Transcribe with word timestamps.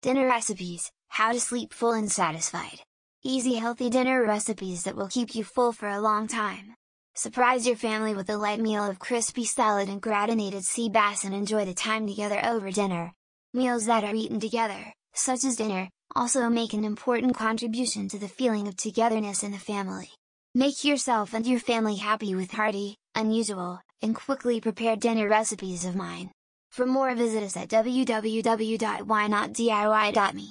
Dinner 0.00 0.26
recipes, 0.26 0.92
how 1.08 1.32
to 1.32 1.40
sleep 1.40 1.74
full 1.74 1.90
and 1.90 2.10
satisfied. 2.10 2.84
Easy 3.24 3.56
healthy 3.56 3.90
dinner 3.90 4.24
recipes 4.24 4.84
that 4.84 4.94
will 4.94 5.08
keep 5.08 5.34
you 5.34 5.42
full 5.42 5.72
for 5.72 5.88
a 5.88 6.00
long 6.00 6.28
time. 6.28 6.76
Surprise 7.16 7.66
your 7.66 7.74
family 7.74 8.14
with 8.14 8.30
a 8.30 8.36
light 8.36 8.60
meal 8.60 8.88
of 8.88 9.00
crispy 9.00 9.44
salad 9.44 9.88
and 9.88 10.00
gratinated 10.00 10.64
sea 10.64 10.88
bass 10.88 11.24
and 11.24 11.34
enjoy 11.34 11.64
the 11.64 11.74
time 11.74 12.06
together 12.06 12.40
over 12.44 12.70
dinner. 12.70 13.12
Meals 13.52 13.86
that 13.86 14.04
are 14.04 14.14
eaten 14.14 14.38
together, 14.38 14.92
such 15.14 15.44
as 15.44 15.56
dinner, 15.56 15.88
also 16.14 16.48
make 16.48 16.74
an 16.74 16.84
important 16.84 17.34
contribution 17.34 18.08
to 18.08 18.20
the 18.20 18.28
feeling 18.28 18.68
of 18.68 18.76
togetherness 18.76 19.42
in 19.42 19.50
the 19.50 19.58
family. 19.58 20.10
Make 20.54 20.84
yourself 20.84 21.34
and 21.34 21.44
your 21.44 21.58
family 21.58 21.96
happy 21.96 22.36
with 22.36 22.52
hearty, 22.52 22.94
unusual, 23.16 23.80
and 24.00 24.14
quickly 24.14 24.60
prepared 24.60 25.00
dinner 25.00 25.28
recipes 25.28 25.84
of 25.84 25.96
mine. 25.96 26.30
For 26.78 26.86
more 26.86 27.12
visit 27.16 27.42
us 27.42 27.56
at 27.56 27.70
www.whynotdiy.me. 27.70 30.48